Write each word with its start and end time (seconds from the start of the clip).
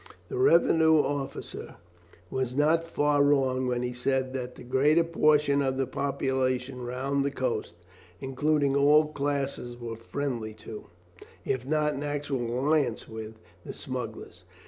The 0.29 0.37
revenue 0.39 0.97
officer 0.97 1.75
was 2.31 2.55
not 2.55 2.83
far 2.83 3.21
wrong 3.21 3.67
when 3.67 3.83
he 3.83 3.93
said 3.93 4.33
that 4.33 4.55
the 4.55 4.63
greater 4.63 5.03
portion 5.03 5.61
of 5.61 5.77
the 5.77 5.85
population 5.85 6.81
round 6.83 7.23
the 7.23 7.29
coast, 7.29 7.75
including 8.19 8.75
all 8.75 9.09
classes, 9.09 9.77
were 9.79 9.95
friendly 9.95 10.55
to, 10.55 10.87
if 11.45 11.67
not 11.67 11.93
in 11.93 12.01
actual 12.01 12.49
alliance 12.61 13.07
with, 13.07 13.35
the 13.63 13.75
smugglers. 13.75 14.43